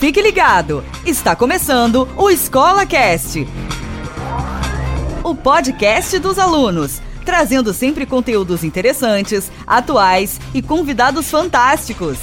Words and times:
Fique 0.00 0.22
ligado, 0.22 0.82
está 1.04 1.36
começando 1.36 2.08
o 2.16 2.30
Escola 2.30 2.86
Cast, 2.86 3.46
o 5.22 5.34
podcast 5.34 6.18
dos 6.18 6.38
alunos, 6.38 7.02
trazendo 7.22 7.74
sempre 7.74 8.06
conteúdos 8.06 8.64
interessantes, 8.64 9.52
atuais 9.66 10.40
e 10.54 10.62
convidados 10.62 11.30
fantásticos. 11.30 12.16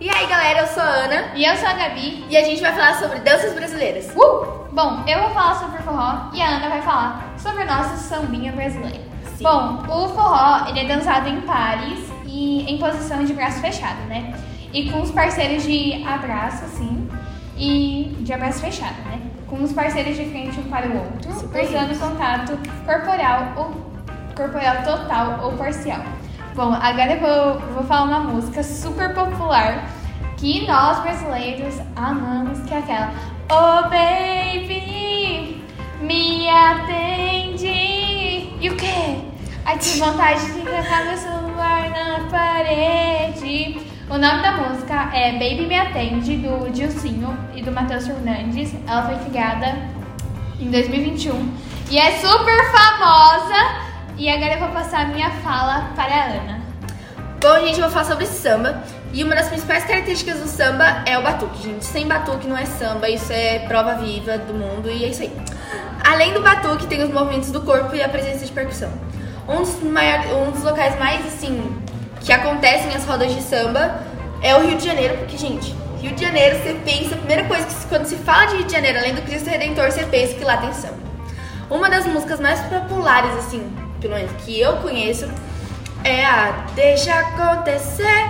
E 0.00 0.10
aí 0.10 0.26
galera, 0.26 0.62
eu 0.62 0.66
sou 0.66 0.82
a 0.82 0.86
Ana 0.86 1.32
E 1.36 1.44
eu 1.44 1.56
sou 1.56 1.68
a 1.68 1.74
Gabi. 1.74 2.24
e 2.28 2.36
a 2.36 2.42
gente 2.42 2.60
vai 2.60 2.72
falar 2.72 2.98
sobre 2.98 3.20
danças 3.20 3.54
brasileiras. 3.54 4.06
Uh! 4.16 4.66
Bom, 4.72 5.04
eu 5.06 5.20
vou 5.20 5.30
falar 5.30 5.54
sobre 5.60 5.80
forró 5.84 6.28
e 6.34 6.42
a 6.42 6.56
Ana 6.56 6.68
vai 6.68 6.82
falar 6.82 7.34
sobre 7.38 7.62
a 7.62 7.66
nossa 7.66 7.96
sambinha 7.98 8.50
brasileira. 8.50 9.05
Sim. 9.36 9.44
Bom, 9.44 9.82
o 9.88 10.08
forró 10.08 10.66
ele 10.68 10.80
é 10.80 10.84
dançado 10.84 11.28
em 11.28 11.42
pares 11.42 12.10
e 12.24 12.64
em 12.70 12.78
posição 12.78 13.22
de 13.24 13.34
braço 13.34 13.60
fechado, 13.60 14.00
né? 14.08 14.34
E 14.72 14.90
com 14.90 15.02
os 15.02 15.10
parceiros 15.10 15.62
de 15.62 16.02
abraço, 16.06 16.64
assim, 16.64 17.08
e 17.56 18.16
de 18.20 18.32
abraço 18.32 18.60
fechado, 18.60 18.96
né? 19.04 19.20
Com 19.46 19.62
os 19.62 19.72
parceiros 19.72 20.16
de 20.16 20.24
frente 20.24 20.58
um 20.58 20.64
para 20.64 20.88
o 20.88 20.96
outro, 20.96 21.32
Super 21.34 21.64
usando 21.64 21.92
isso. 21.92 22.00
contato 22.00 22.58
corporal 22.84 23.52
ou 23.56 23.86
corporal 24.34 24.82
total 24.84 25.44
ou 25.44 25.52
parcial. 25.52 26.00
Bom, 26.54 26.72
agora 26.72 27.12
eu 27.12 27.20
vou, 27.20 27.60
vou 27.74 27.84
falar 27.84 28.04
uma 28.04 28.20
música 28.20 28.62
super 28.62 29.14
popular 29.14 29.84
que 30.38 30.66
nós 30.66 31.00
brasileiros 31.00 31.74
amamos, 31.94 32.60
que 32.60 32.74
é 32.74 32.78
aquela 32.78 33.12
Oh 33.50 33.82
baby, 33.88 35.62
me 36.00 36.48
atende 36.48 37.66
E 38.60 38.68
o 38.70 38.76
quê? 38.76 39.25
Ai, 39.68 39.78
vontade 39.98 40.52
de 40.52 40.60
cantar 40.62 41.04
meu 41.06 41.16
celular 41.16 41.90
na 41.90 42.28
parede 42.30 43.84
O 44.08 44.16
nome 44.16 44.40
da 44.40 44.52
música 44.52 45.10
é 45.12 45.32
Baby 45.32 45.66
Me 45.66 45.76
Atende, 45.76 46.36
do 46.36 46.70
Dilcinho 46.70 47.36
e 47.52 47.62
do 47.62 47.72
Matheus 47.72 48.06
Fernandes 48.06 48.72
Ela 48.86 49.02
foi 49.02 49.16
criada 49.28 49.76
em 50.60 50.70
2021 50.70 51.52
e 51.90 51.98
é 51.98 52.12
super 52.18 52.72
famosa 52.72 53.86
e 54.16 54.28
agora 54.28 54.54
eu 54.54 54.58
vou 54.58 54.68
passar 54.70 55.02
a 55.02 55.04
minha 55.06 55.30
fala 55.30 55.92
para 55.94 56.14
a 56.14 56.24
Ana. 56.24 56.60
Bom, 57.40 57.60
gente, 57.66 57.78
eu 57.78 57.82
vou 57.82 57.90
falar 57.90 58.06
sobre 58.06 58.26
samba. 58.26 58.82
E 59.12 59.22
uma 59.22 59.34
das 59.34 59.48
principais 59.48 59.84
características 59.84 60.40
do 60.40 60.48
samba 60.48 61.04
é 61.06 61.16
o 61.18 61.22
batuque, 61.22 61.62
gente. 61.62 61.84
Sem 61.84 62.08
batuque 62.08 62.48
não 62.48 62.56
é 62.56 62.64
samba, 62.64 63.08
isso 63.08 63.32
é 63.32 63.60
prova 63.68 63.94
viva 63.96 64.36
do 64.38 64.54
mundo 64.54 64.90
e 64.90 65.04
é 65.04 65.08
isso 65.08 65.22
aí. 65.22 65.32
Além 66.04 66.32
do 66.32 66.42
batuque, 66.42 66.86
tem 66.86 67.02
os 67.04 67.10
movimentos 67.12 67.52
do 67.52 67.60
corpo 67.60 67.94
e 67.94 68.02
a 68.02 68.08
presença 68.08 68.44
de 68.44 68.50
percussão. 68.52 68.90
Um 69.48 69.58
dos, 69.58 69.82
maior, 69.82 70.26
um 70.34 70.50
dos 70.50 70.62
locais 70.62 70.98
mais, 70.98 71.24
assim, 71.26 71.76
que 72.20 72.32
acontecem 72.32 72.94
as 72.94 73.04
rodas 73.04 73.32
de 73.34 73.40
samba 73.42 74.02
é 74.42 74.54
o 74.56 74.66
Rio 74.66 74.76
de 74.76 74.84
Janeiro, 74.84 75.18
porque, 75.18 75.36
gente, 75.36 75.74
Rio 76.00 76.12
de 76.12 76.24
Janeiro, 76.24 76.56
você 76.58 76.74
pensa, 76.84 77.14
a 77.14 77.18
primeira 77.18 77.44
coisa 77.44 77.64
que 77.66 77.86
quando 77.86 78.06
se 78.06 78.16
fala 78.16 78.46
de 78.46 78.56
Rio 78.56 78.64
de 78.64 78.72
Janeiro, 78.72 78.98
além 78.98 79.14
do 79.14 79.22
Cristo 79.22 79.48
Redentor, 79.48 79.90
você 79.90 80.04
pensa 80.04 80.34
que 80.34 80.44
lá 80.44 80.56
tem 80.56 80.72
samba. 80.72 80.98
Uma 81.70 81.88
das 81.88 82.06
músicas 82.06 82.40
mais 82.40 82.60
populares, 82.62 83.34
assim, 83.36 83.72
pelo 84.00 84.14
menos 84.14 84.30
que 84.44 84.60
eu 84.60 84.76
conheço, 84.76 85.28
é 86.04 86.24
a 86.24 86.66
Deixa 86.74 87.12
acontecer 87.12 88.24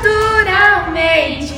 naturalmente. 0.00 1.54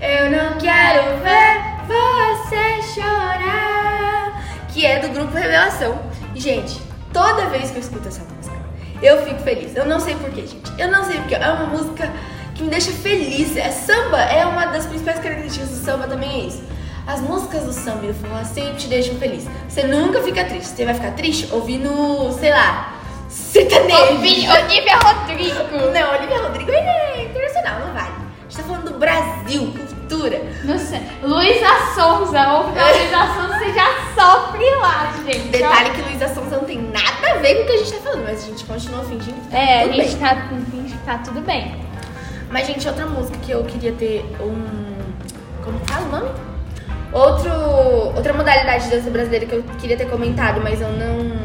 Eu 0.00 0.30
não 0.30 0.58
quero 0.58 1.16
ver 1.22 1.62
você 1.86 2.82
chorar. 2.94 4.42
Que 4.68 4.84
é 4.84 4.98
do 4.98 5.08
grupo 5.08 5.34
Revelação. 5.34 5.98
Gente, 6.34 6.78
toda 7.16 7.46
vez 7.46 7.70
que 7.70 7.76
eu 7.76 7.80
escuto 7.80 8.08
essa 8.08 8.22
música, 8.36 8.56
eu 9.02 9.22
fico 9.24 9.40
feliz. 9.40 9.74
Eu 9.74 9.86
não 9.86 9.98
sei 10.00 10.14
porquê, 10.16 10.42
gente. 10.46 10.70
Eu 10.78 10.88
não 10.90 11.04
sei 11.04 11.16
porquê. 11.18 11.34
É 11.36 11.48
uma 11.50 11.66
música 11.66 12.10
que 12.54 12.62
me 12.62 12.70
deixa 12.70 12.90
feliz. 12.92 13.56
É 13.56 13.70
samba, 13.70 14.18
é 14.20 14.44
uma 14.44 14.66
das 14.66 14.84
principais 14.86 15.18
características 15.20 15.68
do 15.70 15.76
samba 15.84 16.06
também 16.06 16.30
é 16.42 16.44
isso. 16.46 16.62
As 17.06 17.20
músicas 17.20 17.62
do 17.64 17.72
samba 17.72 18.04
e 18.04 18.08
do 18.08 18.14
forró 18.14 18.42
sempre 18.44 18.74
te 18.74 18.88
deixam 18.88 19.14
feliz. 19.16 19.44
Você 19.68 19.84
nunca 19.84 20.20
fica 20.22 20.44
triste. 20.44 20.68
Você 20.74 20.84
vai 20.84 20.94
ficar 20.94 21.12
triste 21.12 21.48
ouvindo, 21.52 22.32
sei 22.38 22.50
lá, 22.50 22.94
sertanejo. 23.28 24.12
Ouvi- 24.14 24.48
Olivia 24.48 24.96
Rodrigo. 24.98 25.58
Não, 25.92 26.14
Olivia 26.18 26.42
Rodrigo 26.42 26.70
é 26.72 27.22
internacional, 27.24 27.80
não 27.80 27.92
vale. 27.94 28.10
A 28.10 28.42
gente 28.48 28.56
tá 28.56 28.62
falando 28.64 28.92
do 28.92 28.98
Brasil, 28.98 29.72
cultura. 29.72 30.42
Não 30.64 30.78
sei. 30.78 31.00
Luísa 31.22 31.66
Sonza. 31.94 32.40
Ou 32.52 32.66
a 32.66 32.90
Luísa 32.92 33.26
você 33.48 33.55
já 33.76 33.86
sofre 34.14 34.64
lá, 34.76 35.12
gente. 35.24 35.48
Detalhe 35.48 35.90
que 35.90 36.02
Luísa 36.02 36.28
Sonza 36.34 36.56
não 36.56 36.64
tem 36.64 36.78
nada 36.80 37.30
a 37.30 37.34
ver 37.38 37.56
com 37.56 37.62
o 37.62 37.66
que 37.66 37.72
a 37.72 37.78
gente 37.78 37.92
tá 37.92 37.98
falando, 38.00 38.24
mas 38.24 38.42
a 38.42 38.46
gente 38.46 38.64
continua 38.64 39.04
fingindo 39.04 39.40
que 39.40 39.50
tá 39.50 39.58
É, 39.58 39.78
a 39.78 39.82
tudo 39.84 39.94
gente 39.94 40.16
bem. 40.16 40.18
tá, 40.18 40.48
finge 40.70 40.92
que 40.94 41.04
tá 41.04 41.18
tudo 41.18 41.40
bem. 41.42 41.74
Mas, 42.50 42.66
gente, 42.66 42.88
outra 42.88 43.06
música 43.06 43.36
que 43.38 43.50
eu 43.52 43.64
queria 43.64 43.92
ter 43.92 44.24
um. 44.40 44.96
Como 45.64 45.78
que 45.80 45.90
fala 45.92 46.06
o 46.06 46.10
nome? 46.10 46.30
Outro, 47.12 47.50
outra 48.14 48.32
modalidade 48.32 48.84
de 48.84 48.90
dança 48.90 49.10
brasileira 49.10 49.46
que 49.46 49.52
eu 49.54 49.62
queria 49.80 49.96
ter 49.96 50.08
comentado, 50.08 50.60
mas 50.62 50.80
eu 50.80 50.88
não 50.90 51.36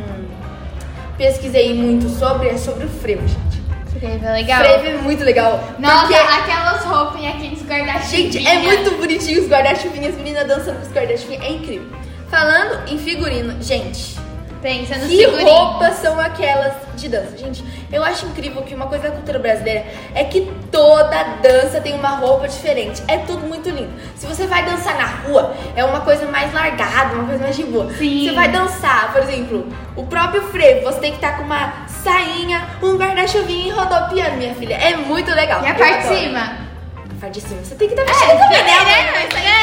pesquisei 1.18 1.74
muito 1.74 2.09
sobre, 2.09 2.50
é 2.50 2.58
sobre 2.58 2.86
o 2.86 2.90
frevo, 2.90 3.28
gente. 3.28 3.62
Frevo 4.00 4.25
é 4.25 4.31
legal. 4.34 4.59
Frevo 4.64 4.86
é 4.88 4.97
muito 5.02 5.24
legal. 5.24 5.64
Nossa, 5.80 6.00
porque, 6.08 6.16
aquelas 6.16 6.84
roupas 6.84 7.22
e 7.22 7.28
aqueles 7.28 7.62
guarda-chuvinhas. 7.64 8.34
gente, 8.34 8.47
é 8.47 8.59
muito 8.59 8.91
bonitinho 8.97 9.41
os 9.41 9.47
guarda-chuvinhas, 9.50 10.16
meninas 10.16 10.47
dançando 10.47 10.78
com 10.81 10.88
os 10.88 10.94
guarda-chuvinhas, 10.94 11.44
é 11.44 11.50
incrível. 11.52 11.88
Falando 12.31 12.88
em 12.90 12.97
figurino, 12.97 13.62
gente, 13.62 14.18
Pensa 14.62 14.96
no 14.96 15.08
que 15.08 15.18
figurino. 15.18 15.50
roupas 15.50 15.96
são 15.96 16.18
aquelas 16.18 16.74
de 16.96 17.09
dança? 17.09 17.36
Gente, 17.36 17.62
eu 17.92 18.02
acho 18.03 18.25
incrível 18.28 18.62
que 18.62 18.74
uma 18.74 18.86
coisa 18.86 19.09
da 19.09 19.12
cultura 19.12 19.38
brasileira 19.38 19.86
é 20.16 20.24
que 20.24 20.50
toda 20.72 21.24
dança 21.41 21.81
tem 21.81 21.94
uma 21.94 22.12
roupa 22.12 22.47
diferente. 22.47 23.03
É 23.06 23.18
tudo 23.18 23.46
muito 23.46 23.70
lindo. 23.70 23.91
Se 24.16 24.25
você 24.25 24.47
vai 24.47 24.64
dançar 24.64 24.97
na 24.97 25.08
rua, 25.08 25.53
é 25.75 25.84
uma 25.84 26.00
coisa 26.02 26.25
mais 26.28 26.53
largada, 26.53 27.16
uma 27.16 27.25
coisa 27.25 27.44
mais 27.44 27.56
de 27.56 27.64
boa. 27.64 27.91
Sim. 27.96 28.30
Você 28.30 28.34
vai 28.34 28.47
dançar, 28.47 29.12
por 29.12 29.24
exemplo, 29.24 29.68
o 29.97 30.06
próprio 30.06 30.44
frevo, 30.44 30.86
você 30.86 31.00
tem 31.00 31.12
que 31.12 31.18
estar 31.18 31.36
com 31.36 31.44
uma 31.44 31.86
sainha, 31.88 32.66
um 32.81 32.96
guarda-chuvinha 32.96 33.68
e 33.68 33.72
rodopiando, 33.72 34.38
minha 34.38 34.56
filha. 34.56 34.75
É 34.75 34.96
muito 34.96 35.30
legal. 35.31 35.66
E 35.66 35.68
a 35.68 35.74
parte 35.74 36.08
de 36.08 36.20
cima? 36.20 36.40
A 36.40 37.20
parte 37.20 37.41
de 37.41 37.41
cima. 37.41 37.62
Você 37.62 37.75
tem 37.75 37.90
que 37.90 37.96
estar 37.96 38.06
mexendo 38.06 38.40
também, 38.40 38.64
né? 38.64 38.86
né? 38.86 39.06
Não 39.06 39.14
vai 39.14 39.31
sair, 39.31 39.62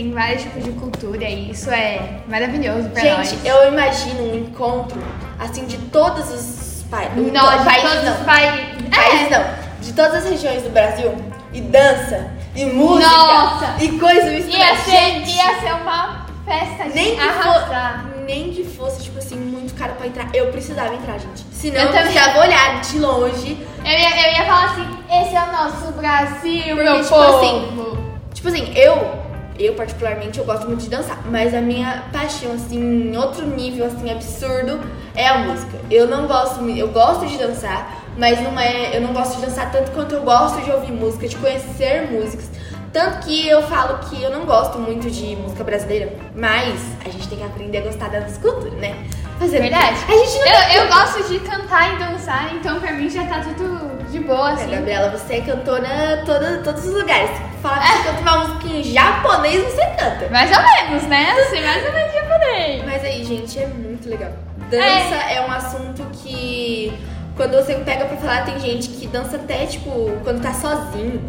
tem 0.00 0.12
vários 0.12 0.42
tipos 0.42 0.64
de 0.64 0.70
cultura 0.72 1.24
e 1.24 1.50
isso 1.50 1.70
é 1.70 2.00
maravilhoso 2.26 2.88
pra 2.88 3.02
Gente, 3.02 3.16
nós. 3.34 3.44
eu 3.44 3.68
imagino 3.68 4.32
um 4.32 4.34
encontro, 4.34 4.98
assim, 5.38 5.66
de 5.66 5.76
todos 5.76 6.30
os 6.30 6.84
pa 6.90 7.02
Nós, 7.14 7.58
de 7.58 7.64
países. 7.66 7.90
todos 7.90 8.04
não. 8.04 8.12
os 8.14 8.20
países. 8.20 8.66
Países 8.90 9.26
É. 9.32 9.38
não. 9.38 9.44
De 9.82 9.92
todas 9.92 10.14
as 10.14 10.30
regiões 10.30 10.62
do 10.62 10.70
Brasil. 10.70 11.14
E 11.52 11.60
dança, 11.60 12.30
e 12.54 12.64
música, 12.64 13.10
Nossa! 13.10 13.74
e 13.84 13.98
coisa 13.98 14.30
misturada. 14.30 14.64
Ia 14.64 14.76
ser, 14.76 14.90
Gente, 14.90 15.30
ia 15.36 15.60
ser 15.60 15.72
uma 15.74 16.26
festa 16.46 16.84
de 16.84 16.94
nem 16.94 17.14
que, 17.16 17.20
arrasar. 17.20 18.04
fo- 18.04 18.20
nem 18.24 18.52
que 18.52 18.64
fosse, 18.64 19.02
tipo 19.02 19.18
assim, 19.18 19.36
muito 19.36 19.74
caro 19.74 19.92
pra 19.94 20.06
entrar. 20.06 20.28
Eu 20.32 20.46
precisava 20.46 20.94
entrar, 20.94 21.18
gente. 21.18 21.44
Senão 21.52 21.76
Eu 21.80 21.86
eu, 21.88 21.92
também. 21.92 22.04
precisava 22.12 22.40
olhar 22.40 22.80
de 22.80 22.98
longe. 23.00 23.66
Eu 23.84 23.90
ia, 23.90 24.28
eu 24.28 24.32
ia 24.32 24.44
falar 24.46 24.64
assim, 24.66 24.88
esse 25.22 25.34
é 25.36 25.42
o 25.42 25.52
nosso 25.52 25.92
Brasil, 25.92 26.62
Porque, 26.62 26.74
meu 26.74 26.96
tipo 27.02 27.08
povo. 27.08 27.36
assim, 27.38 27.96
Tipo 28.32 28.48
assim, 28.48 28.72
eu, 28.74 29.18
eu 29.60 29.74
particularmente, 29.74 30.38
eu 30.38 30.44
gosto 30.44 30.66
muito 30.66 30.82
de 30.82 30.90
dançar. 30.90 31.18
Mas 31.26 31.54
a 31.54 31.60
minha 31.60 32.04
paixão, 32.12 32.52
assim, 32.52 32.78
em 32.78 33.16
outro 33.16 33.46
nível, 33.46 33.86
assim, 33.86 34.10
absurdo, 34.10 34.80
é 35.14 35.28
a 35.28 35.38
música. 35.38 35.78
Eu 35.90 36.06
não 36.06 36.26
gosto, 36.26 36.64
eu 36.68 36.88
gosto 36.88 37.26
de 37.26 37.36
dançar, 37.36 38.04
mas 38.16 38.40
não 38.42 38.58
é, 38.58 38.96
eu 38.96 39.00
não 39.00 39.12
gosto 39.12 39.36
de 39.36 39.46
dançar 39.46 39.70
tanto 39.70 39.90
quanto 39.92 40.14
eu 40.14 40.22
gosto 40.22 40.60
de 40.62 40.70
ouvir 40.70 40.92
música, 40.92 41.28
de 41.28 41.36
conhecer 41.36 42.10
músicas. 42.10 42.48
Tanto 42.92 43.24
que 43.24 43.48
eu 43.48 43.62
falo 43.62 43.98
que 44.08 44.20
eu 44.20 44.30
não 44.30 44.44
gosto 44.44 44.76
muito 44.78 45.08
de 45.08 45.36
música 45.36 45.62
brasileira, 45.62 46.12
mas 46.34 46.80
a 47.04 47.08
gente 47.08 47.28
tem 47.28 47.38
que 47.38 47.44
aprender 47.44 47.78
a 47.78 47.82
gostar 47.82 48.08
da 48.08 48.20
nossa 48.20 48.40
cultura, 48.40 48.74
né? 48.76 48.96
O 49.36 49.38
quê? 49.38 49.46
Verdade. 49.46 49.96
A 50.08 50.12
gente 50.12 50.38
não 50.38 50.46
Eu, 50.46 50.82
eu 50.82 50.88
gosto 50.88 51.28
de 51.28 51.38
cantar 51.38 51.94
e 51.94 51.98
dançar, 51.98 52.54
então 52.54 52.80
pra 52.80 52.92
mim 52.92 53.08
já 53.08 53.24
tá 53.26 53.40
tudo 53.40 54.10
de 54.10 54.18
boa, 54.18 54.50
É, 54.50 54.54
assim. 54.54 54.70
Gabriela, 54.70 55.10
você 55.10 55.34
é 55.34 55.40
cantora 55.40 56.22
em 56.22 56.62
todos 56.64 56.84
os 56.84 56.92
lugares. 56.92 57.30
Fala 57.62 57.78
que 57.78 57.88
você 57.88 58.02
canta 58.04 58.20
uma 58.22 58.36
música 58.38 58.66
em 58.68 58.82
japonês, 58.84 59.64
você 59.64 59.86
canta. 59.98 60.28
Mais 60.30 60.50
ou 60.50 60.62
menos, 60.62 61.02
né? 61.04 61.30
Assim, 61.32 61.60
mais 61.62 61.84
ou 61.84 61.92
menos 61.92 62.14
japonês. 62.14 62.84
Mas 62.86 63.04
aí, 63.04 63.24
gente, 63.24 63.58
é 63.58 63.66
muito 63.66 64.08
legal. 64.08 64.32
Dança 64.70 65.16
é. 65.16 65.40
um 65.46 65.50
assunto 65.50 66.02
que, 66.22 66.92
quando 67.36 67.56
você 67.56 67.74
pega 67.74 68.06
pra 68.06 68.16
falar, 68.16 68.44
tem 68.44 68.58
gente 68.58 68.88
que 68.88 69.06
dança 69.06 69.36
até, 69.36 69.66
tipo, 69.66 70.10
quando 70.24 70.40
tá 70.40 70.54
sozinho. 70.54 71.20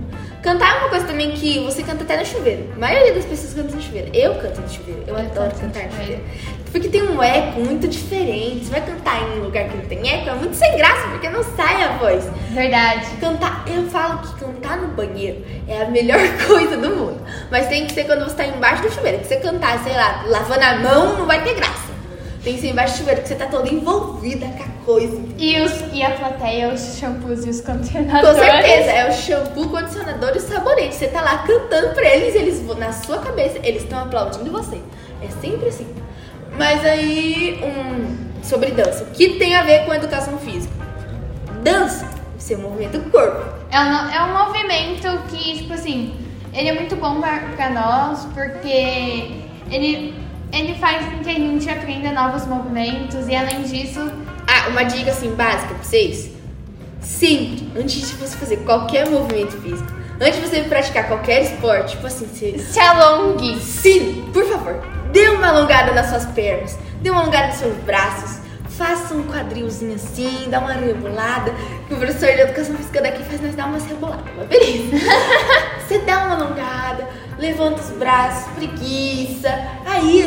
Cantar 0.42 0.76
é 0.76 0.80
uma 0.80 0.90
coisa 0.90 1.06
também 1.06 1.32
que 1.34 1.60
você 1.60 1.84
canta 1.84 2.04
até 2.04 2.18
no 2.18 2.26
chuveiro. 2.26 2.68
A 2.76 2.80
maioria 2.80 3.14
das 3.14 3.26
pessoas 3.26 3.54
canta 3.54 3.76
no 3.76 3.82
chuveiro. 3.82 4.10
Eu 4.12 4.34
canto 4.36 4.60
no 4.60 4.70
chuveiro. 4.70 5.04
Eu, 5.06 5.16
Eu 5.16 5.20
adoro 5.20 5.52
cantar 5.56 5.84
no 5.84 5.92
chuveiro. 5.92 6.22
chuveiro. 6.24 6.24
Porque 6.72 6.88
tem 6.88 7.04
um 7.04 7.22
eco 7.22 7.60
muito 7.60 7.88
diferente. 7.88 8.66
Você 8.66 8.72
vai 8.72 8.82
cantar 8.82 9.22
em 9.22 9.40
um 9.40 9.44
lugar 9.44 9.66
que 9.70 9.78
não 9.78 9.86
tem 9.86 10.10
eco, 10.10 10.30
é 10.30 10.34
muito 10.34 10.56
sem 10.56 10.76
graça, 10.78 11.08
porque 11.10 11.30
não 11.30 11.44
sai 11.44 11.84
a 11.84 11.98
voz. 11.98 12.24
Verdade. 12.52 13.06
Cantar, 13.20 13.66
eu 13.68 13.84
falo 13.88 14.20
que 14.20 14.40
cantar 14.40 14.78
no 14.78 14.88
banheiro 14.88 15.46
é 15.68 15.84
a 15.84 15.90
melhor 15.90 16.18
coisa 16.48 16.76
do 16.78 16.90
mundo. 16.90 17.22
Mas 17.52 17.68
tem 17.68 17.86
que 17.86 17.94
ser 17.94 18.06
quando 18.06 18.24
você 18.24 18.36
tá 18.36 18.46
embaixo 18.48 18.82
do 18.82 18.92
chuveiro. 18.92 19.20
Que 19.20 19.28
você 19.28 19.36
cantar, 19.36 19.78
sei 19.84 19.94
lá, 19.94 20.24
lavando 20.26 20.64
a 20.64 20.76
mão, 20.78 21.18
não 21.20 21.26
vai 21.28 21.44
ter 21.44 21.54
graça. 21.54 21.92
Tem 22.44 22.56
que 22.56 22.62
ser 22.62 22.70
embaixo 22.70 22.94
do 22.96 22.98
chuveiro, 23.00 23.22
que 23.22 23.28
você 23.28 23.36
tá 23.36 23.46
toda 23.46 23.70
envolvida 23.70 24.48
com 24.48 24.64
a 24.64 24.86
coisa. 24.86 25.22
E, 25.38 25.62
os, 25.62 25.72
e 25.94 26.02
a 26.02 26.10
plateia, 26.12 26.74
os 26.74 26.98
shampoos 26.98 27.46
e 27.46 27.50
os 27.50 27.62
Com 27.62 27.74
condicionadores. 27.74 28.38
certeza, 28.40 28.92
é 28.92 29.10
o 29.10 29.14
shampoo, 29.14 29.70
condicionador 29.70 30.32
e 30.34 30.38
o 30.38 30.42
sabonete. 30.42 30.96
Você 30.96 31.08
tá 31.08 31.22
lá 31.22 31.38
cantando 31.40 31.94
pra 31.94 32.04
eles, 32.04 32.34
eles 32.34 32.78
na 32.78 32.92
sua 32.92 33.20
cabeça, 33.20 33.60
eles 33.64 33.84
estão 33.84 34.00
aplaudindo 34.00 34.52
você. 34.52 34.82
É 35.22 35.28
sempre 35.40 35.70
assim. 35.70 35.88
Mas 36.58 36.84
aí, 36.84 37.62
um, 37.64 38.44
sobre 38.44 38.72
dança. 38.72 39.04
O 39.04 39.08
que 39.12 39.38
tem 39.38 39.56
a 39.56 39.64
ver 39.64 39.86
com 39.86 39.94
educação 39.94 40.38
física? 40.40 40.74
Dança, 41.64 42.10
seu 42.40 42.58
movimento 42.58 42.98
do 42.98 43.12
corpo. 43.12 43.54
É 43.70 43.80
um, 43.80 44.10
é 44.10 44.24
um 44.24 44.46
movimento 44.46 45.08
que, 45.30 45.60
tipo 45.60 45.74
assim, 45.74 46.16
ele 46.54 46.70
é 46.70 46.74
muito 46.74 46.96
bom 46.96 47.22
pra, 47.22 47.40
pra 47.56 47.70
nós, 47.70 48.26
porque 48.34 49.32
ele, 49.70 50.14
ele 50.52 50.76
faz 50.76 51.06
com 51.06 51.20
que 51.20 51.30
a 51.30 51.34
gente 51.34 51.70
aprenda 51.70 52.12
novos 52.12 52.46
movimentos 52.46 53.28
e 53.28 53.36
além 53.36 53.64
disso, 53.64 54.00
Ah, 54.48 54.68
uma 54.70 54.84
dica 54.84 55.12
assim 55.12 55.34
básica 55.34 55.74
pra 55.74 55.84
vocês. 55.84 56.30
Sempre, 57.02 57.72
antes 57.80 58.10
de 58.10 58.16
você 58.16 58.36
fazer 58.38 58.58
qualquer 58.58 59.10
movimento 59.10 59.54
físico, 59.62 59.90
antes 60.20 60.40
de 60.40 60.48
você 60.48 60.62
praticar 60.64 61.08
qualquer 61.08 61.44
esporte, 61.44 61.92
tipo 61.92 62.06
assim, 62.06 62.28
você 62.28 62.58
se 62.60 62.80
alongue. 62.80 63.60
Sim, 63.62 64.30
por 64.34 64.46
favor, 64.46 64.76
dê 65.12 65.30
uma 65.30 65.48
alongada 65.48 65.94
nas 65.94 66.08
suas 66.08 66.26
pernas, 66.26 66.78
dê 67.02 67.10
uma 67.10 67.22
alongada 67.22 67.48
nos 67.48 67.56
seus 67.58 67.76
braços, 67.86 68.40
faça 68.78 69.14
um 69.16 69.24
quadrilzinho 69.24 69.96
assim, 69.96 70.48
dá 70.50 70.60
uma 70.60 70.74
rebolada, 70.74 71.54
que 71.88 71.94
o 71.94 71.98
professor 71.98 72.28
de 72.34 72.42
educação 72.42 72.76
física 72.76 73.02
daqui 73.02 73.24
faz 73.24 73.42
nós 73.42 73.56
dar 73.56 73.68
umas 73.68 73.86
reboladas, 73.86 74.26
mas 74.38 74.48
beleza. 74.48 74.98
Você 75.88 76.00
dá 76.00 76.26
uma 76.26 76.36
alongada, 76.36 77.08
levanta 77.40 77.82
os 77.82 77.90
braços, 77.98 78.52
preguiça, 78.54 79.50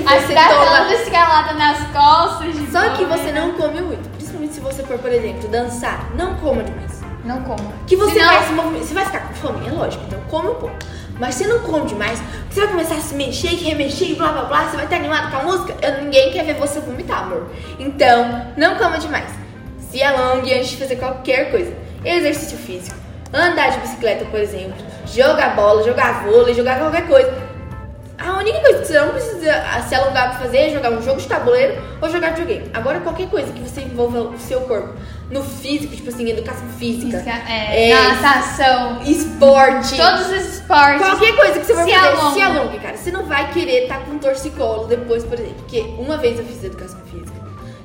você 0.05 0.35
toma... 0.35 0.77
toda 0.79 0.95
escalada 0.95 1.53
nas 1.55 1.79
costas. 1.89 2.55
Só 2.71 2.91
que 2.91 3.05
boa. 3.05 3.17
você 3.17 3.33
não 3.33 3.53
come 3.53 3.81
muito, 3.81 4.09
principalmente 4.11 4.55
se 4.55 4.61
você 4.61 4.83
for, 4.83 4.99
por 4.99 5.11
exemplo, 5.11 5.49
dançar, 5.49 6.11
não 6.17 6.35
coma 6.37 6.63
demais. 6.63 7.03
Não 7.25 7.43
como. 7.43 7.73
Que 7.87 7.97
você 7.97 8.15
Senão- 8.15 8.35
vai 8.35 8.47
se 8.47 8.53
movimentar. 8.53 8.87
Você 8.87 8.95
vai 8.95 9.05
ficar 9.07 9.21
com 9.21 9.35
fome, 9.35 9.67
é 9.67 9.71
lógico, 9.71 10.05
então 10.07 10.21
come 10.29 10.49
um 10.51 10.55
pouco. 10.55 10.77
Mas 11.19 11.37
você 11.37 11.47
não 11.47 11.61
come 11.61 11.87
demais, 11.87 12.21
você 12.51 12.61
vai 12.61 12.71
começar 12.71 12.97
a 12.97 13.01
se 13.01 13.15
mexer 13.15 13.49
remexer 13.49 14.11
e 14.11 14.15
blá 14.15 14.33
blá 14.33 14.43
blá, 14.45 14.65
você 14.65 14.77
vai 14.77 14.85
estar 14.85 14.97
animado 14.97 15.31
com 15.31 15.37
a 15.39 15.43
música. 15.45 15.75
Eu, 15.81 16.03
ninguém 16.03 16.33
quer 16.33 16.45
ver 16.45 16.55
você 16.55 16.81
vomitar, 16.81 17.23
amor. 17.23 17.49
Então, 17.79 18.47
não 18.57 18.77
coma 18.77 18.99
demais. 18.99 19.31
Se 19.79 20.03
alongue 20.03 20.53
antes 20.53 20.71
de 20.71 20.77
fazer 20.77 20.97
qualquer 20.97 21.51
coisa. 21.51 21.73
Exercício 22.05 22.59
físico. 22.59 22.97
Andar 23.33 23.71
de 23.71 23.79
bicicleta, 23.79 24.25
por 24.27 24.41
exemplo. 24.41 24.75
Jogar 25.07 25.55
bola, 25.55 25.85
jogar 25.85 26.25
vôlei, 26.25 26.53
jogar 26.53 26.79
qualquer 26.79 27.07
coisa. 27.07 27.33
A 28.17 28.39
única 28.39 28.61
coisa 28.61 28.79
que 28.79 28.87
você 28.87 29.01
não 29.01 29.11
precisa 29.11 29.53
ah, 29.53 29.83
se 29.83 29.95
alongar 29.95 30.31
pra 30.31 30.39
fazer 30.41 30.59
é 30.59 30.71
jogar 30.71 30.91
um 30.91 31.03
jogo 31.03 31.21
de 31.21 31.27
tabuleiro 31.27 31.83
ou 32.01 32.09
jogar 32.09 32.31
videogame. 32.31 32.71
Agora, 32.73 33.01
qualquer 33.01 33.29
coisa 33.29 33.53
que 33.53 33.61
você 33.61 33.81
envolva 33.81 34.21
o 34.21 34.39
seu 34.39 34.61
corpo 34.63 34.95
no 35.31 35.43
físico, 35.43 35.97
tipo 35.97 36.09
assim, 36.09 36.31
educação 36.31 36.69
física, 36.79 37.19
Física, 37.19 37.43
é, 37.49 37.91
é, 37.91 38.13
natação, 38.15 39.03
esporte, 39.03 39.97
todos 39.97 40.27
os 40.27 40.55
esportes. 40.55 41.07
qualquer 41.07 41.35
coisa 41.35 41.59
que 41.59 41.67
você 41.67 41.75
vai 41.75 41.85
se 41.87 41.93
fazer, 41.93 42.09
alongue. 42.09 42.35
se 42.35 42.43
alongue, 42.43 42.79
cara. 42.79 42.97
Você 42.97 43.11
não 43.11 43.25
vai 43.25 43.53
querer 43.53 43.83
estar 43.85 44.01
com 44.01 44.13
um 44.13 44.19
torcicolo 44.19 44.87
depois, 44.87 45.25
por 45.25 45.35
exemplo. 45.35 45.57
Porque 45.57 45.81
uma 45.99 46.17
vez 46.17 46.39
eu 46.39 46.45
fiz 46.45 46.63
educação 46.63 47.01
física 47.11 47.35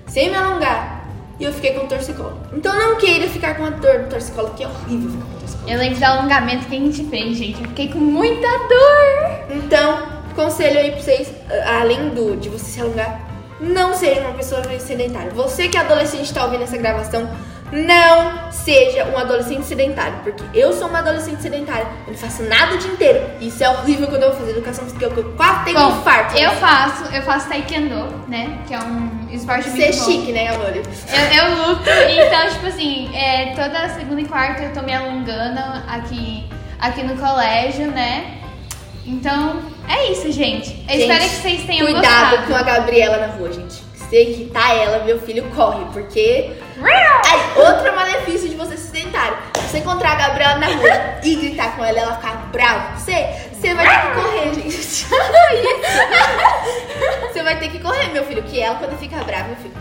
sem 0.07 0.29
me 0.29 0.35
alongar 0.35 1.05
e 1.39 1.43
eu 1.45 1.53
fiquei 1.53 1.73
com 1.73 1.87
torcicolo. 1.87 2.37
Então 2.53 2.77
não 2.77 2.97
queira 2.97 3.27
ficar 3.27 3.55
com 3.55 3.65
a 3.65 3.69
dor 3.69 3.99
do 3.99 4.09
torcicolo, 4.09 4.49
que 4.51 4.63
é 4.63 4.67
horrível 4.67 5.09
ficar 5.11 5.25
com 5.25 5.39
torcicolo. 5.39 5.71
Eu 5.71 5.79
lembro 5.79 5.99
do 5.99 6.03
alongamento 6.03 6.65
que 6.67 6.75
a 6.75 6.79
gente 6.79 7.03
fez, 7.05 7.37
gente. 7.37 7.61
Eu 7.61 7.69
fiquei 7.69 7.87
com 7.87 7.99
muita 7.99 8.47
dor. 8.47 9.55
Então, 9.55 10.18
conselho 10.35 10.79
aí 10.79 10.91
pra 10.91 11.01
vocês, 11.01 11.31
a- 11.65 11.79
além 11.81 12.09
do 12.09 12.35
de 12.37 12.49
você 12.49 12.65
se 12.65 12.81
alongar, 12.81 13.19
não 13.59 13.93
seja 13.93 14.21
uma 14.21 14.33
pessoa 14.33 14.61
sedentária. 14.79 15.31
Você 15.31 15.67
que 15.67 15.77
é 15.77 15.81
adolescente 15.81 16.33
tá 16.33 16.45
ouvindo 16.45 16.63
essa 16.63 16.77
gravação, 16.77 17.29
não 17.71 18.51
seja 18.51 19.05
um 19.05 19.17
adolescente 19.17 19.63
sedentário, 19.65 20.15
porque 20.23 20.43
eu 20.55 20.73
sou 20.73 20.87
uma 20.87 20.99
adolescente 20.99 21.39
sedentária, 21.41 21.85
eu 22.07 22.13
não 22.13 22.17
faço 22.19 22.41
nada 22.43 22.73
o 22.73 22.77
dia 22.79 22.91
inteiro. 22.91 23.29
Isso 23.39 23.63
é 23.63 23.69
horrível 23.69 24.07
quando 24.07 24.23
eu 24.23 24.29
vou 24.31 24.39
fazer 24.39 24.51
educação 24.53 24.85
física, 24.85 25.05
eu 25.05 25.33
quase 25.35 25.65
tenho 25.65 25.79
um 25.79 25.99
infarto. 25.99 26.35
eu 26.35 26.51
faço, 26.53 27.03
eu 27.13 27.21
faço 27.21 27.47
taekwondo, 27.49 28.07
né? 28.27 28.57
Que 28.65 28.73
é 28.73 28.79
um 28.79 29.27
esporte 29.31 29.69
Você 29.69 29.83
é 29.83 29.87
muito 29.91 29.99
bom. 29.99 30.05
chique, 30.11 30.31
né, 30.31 30.47
amor? 30.47 30.71
Eu, 30.75 30.83
eu 30.83 31.67
luto, 31.67 31.89
então, 32.09 32.49
tipo 32.49 32.65
assim, 32.65 33.15
é, 33.15 33.53
toda 33.55 33.89
segunda 33.89 34.21
e 34.21 34.25
quarta 34.25 34.63
eu 34.63 34.73
tô 34.73 34.81
me 34.81 34.93
alongando 34.93 35.59
aqui, 35.87 36.49
aqui 36.79 37.03
no 37.03 37.15
colégio, 37.17 37.91
né? 37.91 38.37
Então, 39.05 39.59
é 39.89 40.11
isso, 40.11 40.31
gente. 40.31 40.69
Eu 40.89 40.99
espero 40.99 41.23
que 41.23 41.35
vocês 41.35 41.63
tenham 41.65 41.85
cuidado 41.87 42.29
gostado. 42.37 42.47
com 42.47 42.55
a 42.55 42.63
Gabriela 42.63 43.17
na 43.17 43.27
rua, 43.27 43.51
gente. 43.51 43.89
Se 44.09 44.15
irritar 44.15 44.75
ela, 44.75 45.03
meu 45.03 45.19
filho 45.19 45.43
corre, 45.55 45.85
porque. 45.93 46.51
Aí, 46.81 47.61
outro 47.63 47.93
malefício 47.95 48.49
de 48.49 48.55
você 48.55 48.75
se 48.77 48.87
sedentário. 48.87 49.37
Se 49.57 49.67
você 49.69 49.77
encontrar 49.79 50.13
a 50.13 50.15
Gabriela 50.15 50.55
na 50.55 50.67
rua 50.67 51.19
e 51.23 51.35
gritar 51.35 51.75
com 51.75 51.83
ela 51.83 51.97
e 51.97 52.01
ela 52.01 52.15
ficar 52.15 52.49
brava 52.51 52.91
com 52.93 52.99
você, 52.99 53.27
você 53.53 53.73
vai 53.73 53.85
ter 53.87 54.07
que 54.07 54.21
correr, 54.21 54.53
gente. 54.55 54.67
Isso. 54.69 55.05
Você 57.31 57.43
vai 57.43 57.57
ter 57.59 57.69
que 57.69 57.79
correr, 57.79 58.11
meu 58.11 58.25
filho, 58.25 58.43
que 58.43 58.59
ela, 58.59 58.75
quando 58.75 58.97
fica 58.99 59.23
brava, 59.23 59.47
meu 59.49 59.55
filho, 59.57 59.73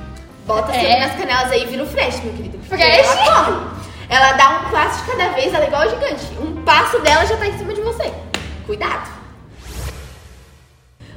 bota 0.47 0.75
É. 0.77 0.81
seu 0.81 1.01
nas 1.01 1.17
canelas 1.17 1.51
aí 1.51 1.63
e 1.63 1.67
vira 1.67 1.83
o 1.83 1.87
fresh, 1.87 2.21
meu 2.23 2.33
querido. 2.35 2.59
Porque 2.69 2.83
Fresh? 2.85 3.07
ela 3.07 3.25
corre. 3.25 3.53
Ela 4.09 4.33
dá 4.33 4.51
um 4.51 4.71
passo 4.71 5.05
de 5.05 5.11
cada 5.11 5.29
vez, 5.31 5.53
ela 5.53 5.65
é 5.65 5.67
igual 5.67 5.83
a 5.83 5.89
gigante. 5.89 6.25
Um 6.41 6.63
passo 6.63 6.99
dela 7.01 7.25
já 7.27 7.37
tá 7.37 7.47
em 7.47 7.59
cima 7.59 7.75
de 7.75 7.81
você. 7.81 8.13
Cuidado. 8.67 9.18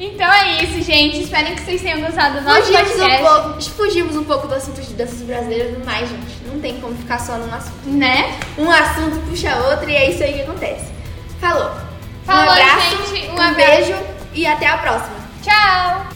Então 0.01 0.33
é 0.33 0.63
isso, 0.63 0.81
gente. 0.81 1.21
Espero 1.21 1.53
que 1.53 1.61
vocês 1.61 1.79
tenham 1.79 2.01
gostado 2.01 2.39
do 2.39 2.41
nosso 2.41 2.63
Fugimos 2.63 2.91
um, 2.91 2.97
podcast. 2.97 3.21
pouco, 3.21 3.61
fugimos 3.61 4.15
um 4.15 4.23
pouco 4.23 4.47
do 4.47 4.55
assunto 4.55 4.81
de 4.81 4.93
danças 4.93 5.21
brasileiras, 5.21 5.77
mas, 5.85 6.09
gente, 6.09 6.43
não 6.47 6.59
tem 6.59 6.81
como 6.81 6.95
ficar 6.95 7.19
só 7.19 7.37
num 7.37 7.53
assunto. 7.53 7.87
Né? 7.87 8.39
Um 8.57 8.69
assunto 8.71 9.19
puxa 9.29 9.55
outro 9.57 9.87
e 9.87 9.95
é 9.95 10.09
isso 10.09 10.23
aí 10.23 10.33
que 10.33 10.41
acontece. 10.41 10.91
Falou. 11.39 11.69
Falou, 12.25 12.45
um 12.45 12.49
abraço, 12.49 13.15
gente. 13.15 13.29
Um 13.29 13.35
um 13.35 13.41
abraço. 13.41 13.55
beijo 13.55 13.95
e 14.33 14.47
até 14.47 14.67
a 14.67 14.77
próxima. 14.79 15.17
Tchau! 15.43 16.10